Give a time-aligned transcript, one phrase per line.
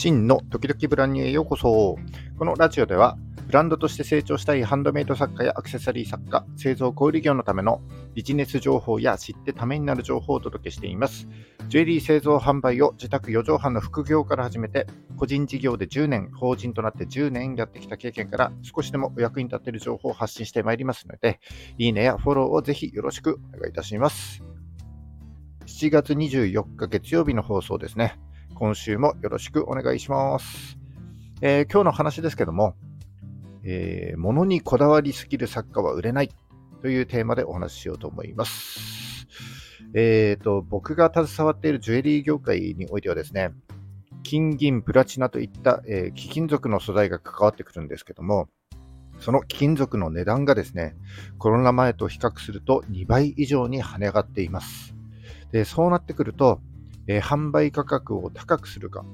[0.00, 1.98] 真の時々ブランニュへようこそ。
[2.38, 3.18] このラジオでは、
[3.48, 7.82] ブランドとして成長したいハンドメイド作家やアクセサリー作家、製造小売業のための
[8.14, 11.28] ビジネス情報や知ってためになる情報をお届けしています。
[11.68, 14.86] ジュエリー製造販売を自宅4畳半の副業から始めて、
[15.18, 21.40] 個人事業で10年、法人となって10年やってきた経験から少しでもお役に立てる情報を発信してまいりますので、
[21.76, 24.42] いいねやフォローをぜひよろしくお願いいたします。
[25.66, 28.18] 7月24日月曜日の放送ですね。
[28.54, 30.78] 今週もよろしくお願いします。
[31.40, 32.74] えー、今日の話ですけども、
[33.64, 36.30] えー、物にこだわりすぎる作家は売れない
[36.82, 39.26] というテーマでお話ししようと思います。
[39.94, 43.50] えーと、僕が携わっているジュエリー業界においてはですね、
[44.22, 48.48] 金銀プラチナといった、えー、貴金属の素材が関わってくるんですけども、
[49.18, 50.94] その貴金属の値段がですね、
[51.38, 54.94] コロナ前と比較すると2倍以上に跳ね上がっています。
[55.52, 56.60] でそうなってくると、
[57.10, 59.04] えー、販売価格を高くするか、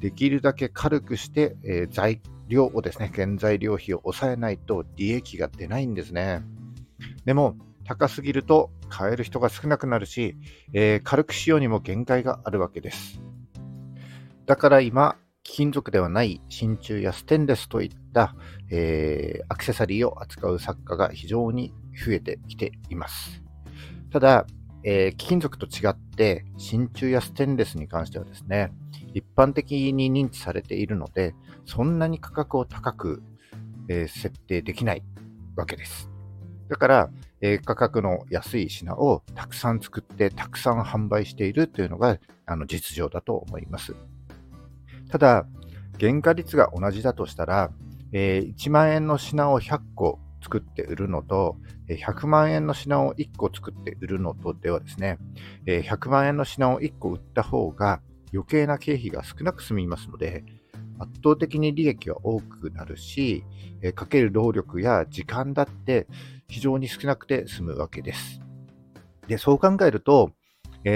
[0.00, 6.42] できるだけ軽くして、えー、材料をですね、原材料費を抑えないと利益が出ないんですね。
[7.24, 10.36] でも、高すぎると買える人が少なくなるし、
[10.74, 13.22] えー、軽くしようにも限界があるわけです。
[14.44, 18.36] だから今、金属ではない真鍮やステンレスといった、
[18.70, 23.42] えー、アクセサリーを扱う作家が非常に増えてきています。
[24.12, 24.46] ただ、
[24.84, 28.72] えー、貴金属と違って、真鍮やステンレスに関してはですね、
[29.14, 31.34] 一般的に認知されているので、
[31.66, 33.22] そんなに価格を高く、
[33.88, 35.02] えー、設定できない
[35.56, 36.10] わけです。
[36.68, 43.94] だから、えー、価格の安い品をたくさん作って、たくさん販売しているというのがあの実情だと思います。
[45.10, 45.46] ただ、
[45.98, 47.70] 原価率が同じだとしたら、
[48.12, 51.56] えー、1万円の品を100個作って売るのと、
[51.88, 55.18] 100万円の品を1個作って売るのとではですね、
[55.66, 58.00] 100万円の品を1個売った方が
[58.32, 60.44] 余計な経費が少なく済みますので、
[60.98, 63.44] 圧倒的に利益は多くなるし、
[63.94, 66.06] かける労力や時間だって
[66.48, 68.40] 非常に少なくて済むわけです。
[69.28, 70.32] で、そう考えると、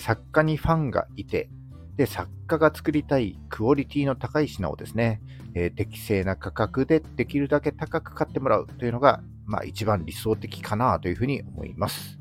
[0.00, 1.48] 作家にファンがいて、
[1.96, 5.20] で、作家が作りたいクオリティの高い品をですね、
[5.54, 12.18] えー、適正な価格でできるだけ高く買ってもらうというのが、まあ一番理想的かなというふうに思います。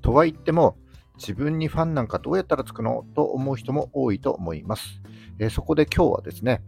[0.00, 0.78] とは言っても、
[1.16, 5.02] 自分にファンなんかどうやったらつくのと思う人も多いと思います。
[5.40, 6.62] え、そこで今日はですね、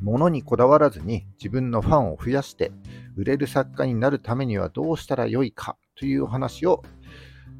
[0.00, 2.72] 物にこだわらずに自分のファンを増やして
[3.16, 6.82] 売れる作家になるためにはどうしたらよいかというお話を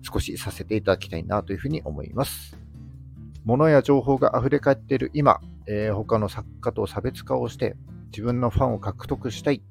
[0.03, 2.59] 少しさせていただきたいなというふうに思います。
[3.45, 7.77] 物や情報が溢れ返っている今、えー、他の作家と差別化をして
[8.07, 9.63] 自分のファンを獲得したい、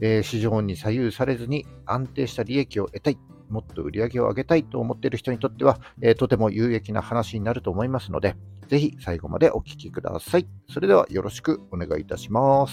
[0.00, 3.18] えー、市場に左右されずに安定した利益を得たい、
[3.48, 8.36] もっと売り上げを上げたいと思っている人にとっては、えー、とても有益な話になると思いますので、
[8.68, 10.46] ぜひ最後までお聞きください。
[10.68, 12.72] それではよろしくお願いいたします。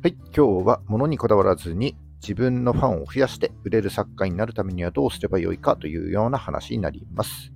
[0.00, 7.52] はい、今日は物にこだわらずに自分のファンを増やして売れる作家になるためにはどうすればよいかというような話になります。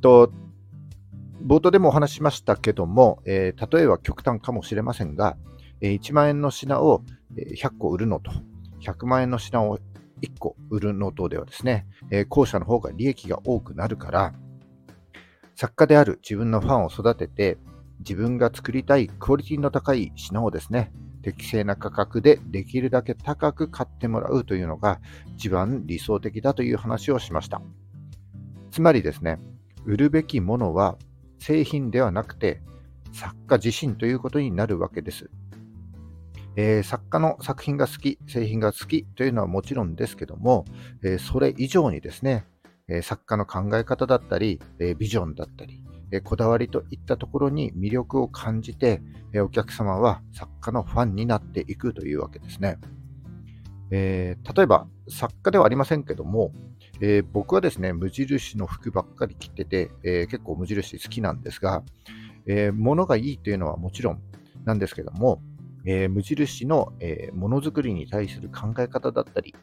[0.00, 0.32] と
[1.46, 5.36] 冒頭でもお話しましたけども、えー、例えば極端かもしれませんが、
[5.80, 7.04] えー、1万円の品を
[7.36, 8.32] 100個売るのと、
[8.80, 9.78] 100万円の品を
[10.22, 14.34] 1個売るのとではですね、えー、後者の方が利益が多くなるから、
[15.54, 17.58] 作家である自分のファンを育てて、
[18.00, 20.92] 自分が作りたいクオリティの高い品をですね、
[21.22, 25.00] 適正な価格でできるだけ高く買ってもらうというのが
[25.36, 27.62] 一番理想的だという話をしました。
[28.72, 29.38] つまりですね、
[29.84, 30.98] 売るべきものは
[31.46, 32.60] 製品ではなくて
[33.12, 35.30] 作家自身ということになるわけです。
[36.56, 40.64] えー、作家の作品が好き、製品が好きというのはもちろんですけども、
[41.04, 42.46] えー、それ以上にですね、
[42.88, 49.00] えー、作家の考え方だったり、えビジョンだったり、えこだわりといったところに魅力を感じて、
[49.32, 52.78] えお客様は作家のファンになっていくというわけですね。
[53.92, 56.50] え、例えば、作家ではありませんけども、
[57.00, 61.82] えー、僕はですね、無印の服ばっかり着てて、えー、結構無印好きなんですが、
[62.46, 64.20] え物がいいというのはもちろん
[64.64, 65.42] なんですけども、
[65.84, 69.54] え無印の、えものづくりに対する考え方だったり、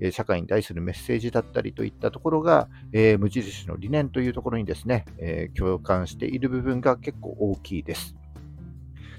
[0.00, 8.16] え社会に対するメッセージだったりといったところが、え無印の理念というところにですね、え共感している部分が結構大きいです。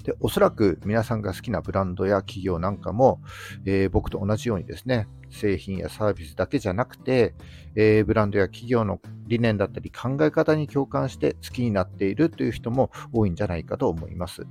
[0.04, 3.20] で、おそらく皆さんが好きなブランドや企業なんかも、
[3.64, 7.34] えー、僕と同じようにですね、製品やサービスだけじゃなくて、
[7.74, 14.46] えー、ブランドや企業の理念だったり考え方に共感して好きになっているという人も多いんじゃないかと思います。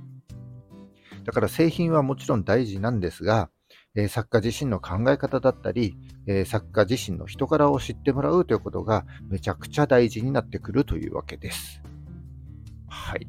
[1.22, 3.48] だから製品はもちろん大事なんですが、
[3.96, 5.96] え作家自身の考え方だったり、
[6.26, 11.80] え作家自身の人柄を知ってもらうということがめちゃくちゃ大事になってくるというわけです。
[12.88, 13.28] はい。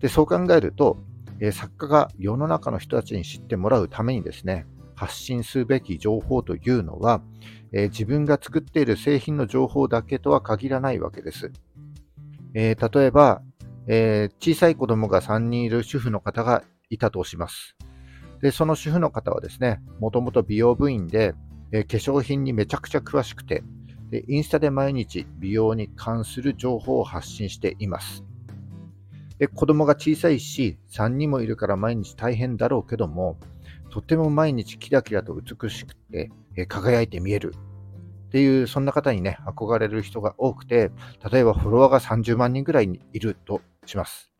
[0.00, 0.98] で、そう考えると、
[1.40, 7.22] え作家が世の中の人たちに知ってもらうためにですね、発信すべき情報というのは、
[7.72, 11.52] え、自分が作っている製品の情報だけとは限らないわけです。
[12.54, 13.42] え、例えば、
[13.86, 17.76] え、小さい子供が3人いる主婦の方がいたとします。
[18.40, 21.34] で、その主婦の方はですね、もともと美容部員で、
[21.70, 23.62] え化粧品にめちゃくちゃ詳しくて
[24.10, 28.24] で、インスタで毎日美容に関する情報を発信しています。
[29.38, 33.38] で子供が小さいし、3人もいるから毎日大変だろうけども、
[33.90, 36.30] とても毎日キラキラと美しくて、
[36.66, 37.54] 輝いて見える
[38.28, 40.90] っていう、そんな方にね、憧れる人が多くて、
[41.30, 44.32] 例えばフォロワーが30万人ぐらいいるとします。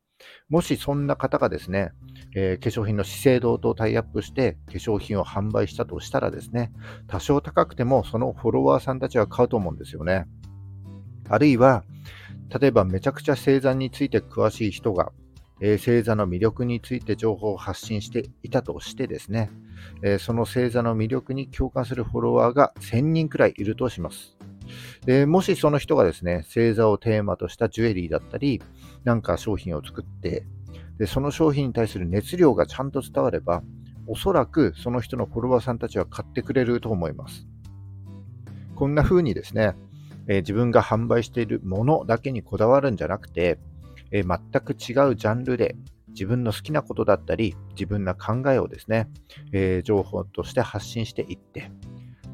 [0.48, 1.92] もしそんな方がですね、
[2.34, 6.72] えー、化粧品の資生堂とタイアップして化粧品を販売したとしたらですね、
[7.06, 10.26] 多少高くてもそのフォロワーさんたちは買うと思うんですよね。
[11.28, 11.84] あるいは、
[12.48, 15.12] 例えばめちゃくちゃ星座について詳しい人が
[15.60, 19.50] えー、星座の魅力について情報を発信していたとしてですね、
[20.02, 24.36] えー、その星座の魅力に共感するフォロワーが1000人くらいいるとします。
[25.06, 28.62] でもしその人がですね、星座をテーマとしたジュエリーだったり、
[29.02, 30.44] なんか商品を作って、
[30.98, 33.62] でその商品に対する熱量がちゃんと伝われば、
[34.06, 37.46] おそらくその人のフォロワーさんたちは買ってくれると思います。
[38.74, 39.74] こんな風にですね、
[40.28, 43.58] えー、自分が販売しているものだけにこだわるんじゃなくて、
[44.10, 45.76] えー、全く違うジャンルで
[46.08, 49.08] 自分の好きなことだったり、自分の考えをですね、
[49.52, 51.70] えー、情報として発信していって、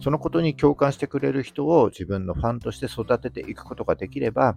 [0.01, 4.57] そのことに共感してくれる人を自分のファンとして育てていくことができれば、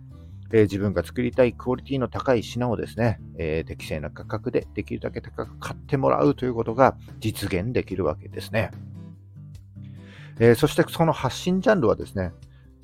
[0.52, 8.72] えー、自分が作りたいクオリティの高い品をですね、えー、適正な価格でできるだけ高く買ってもらうということが実現できるわけですね。
[10.40, 12.32] えー、そしてその発信ジャンルはですね、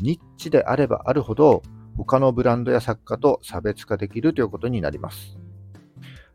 [0.03, 1.63] ニッチであればあるほど、
[1.95, 5.39] 他のブランドや作家と差別化できるということになります。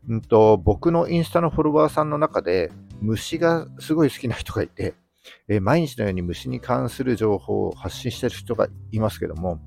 [0.07, 4.95] うんと、僕のインスタのフォロワーさんの中で虫がすごい好きな人がいて、
[5.47, 9.59] え毎日のように虫に関する情報を発信している人がいますけども、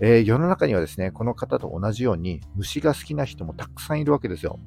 [0.00, 4.58] えー、世の中にはですね、この方と同じように虫が好きな人もたくさんいるわけですよ。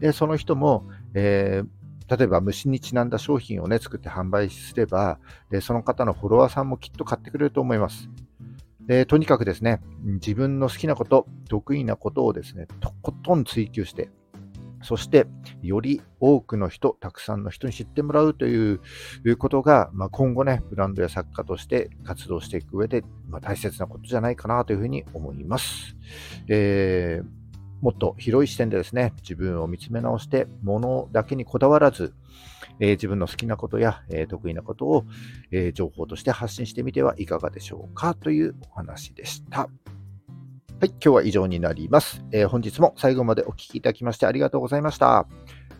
[0.00, 1.68] で、その人も、えー、
[2.14, 5.18] 例えば虫にちなんだ商品をね、作って販売すれば、
[5.50, 8.10] でその方のフォロワーさんもきっと買ってくれると思います。
[8.86, 14.10] でとにかくですね、自分の好きなこと、得意なことをですね、とことん追求して、
[14.82, 15.26] そして、
[15.62, 18.80] より多くの人、たくさんの人に知ってもらうという
[19.38, 25.96] ことが、まあ、今後ね、ブランドや作家として活動していく上で、まあ、大切なことじゃないかなというふうに思います。
[26.48, 27.41] えー
[27.82, 32.14] もっと広い視点でですね、自分を見つめ直して、ものだけにこだわらず、
[32.78, 35.04] えー、自分の好きなことや、えー、得意なことを、
[35.50, 39.62] えー、情報として発信してみてはいかがでしょうかというお話でした。
[39.62, 39.68] は
[40.86, 42.24] い、今日は以上になります。
[42.32, 45.26] え本日も最後までお聴きいただきましてありがとうございました。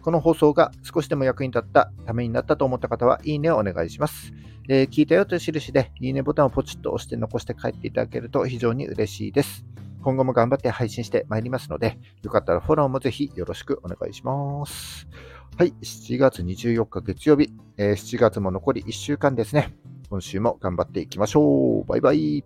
[0.00, 4.32] この放送が少しでも役に立った、ためになったと思った方は、いいねをお願いします。
[4.69, 9.64] え聞いたよという印で、いいねボタンをポチッと押して残して帰っていただけると非常に嬉しいです。
[10.02, 15.08] 今後も頑張って配信してまいりますので、よかったらフォローもぜひよろしくお願いします。
[15.56, 19.75] はい、7月24日月曜日、えー、7月も残り1週間ですね。
[20.08, 21.85] 今週も頑張っていきましょう。
[21.85, 22.44] バイバイ。